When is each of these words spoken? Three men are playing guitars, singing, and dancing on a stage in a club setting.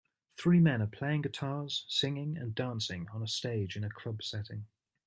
Three 0.35 0.59
men 0.59 0.81
are 0.81 0.87
playing 0.87 1.21
guitars, 1.21 1.85
singing, 1.87 2.35
and 2.35 2.55
dancing 2.55 3.07
on 3.13 3.21
a 3.21 3.27
stage 3.27 3.75
in 3.75 3.83
a 3.83 3.89
club 3.91 4.23
setting. 4.23 4.65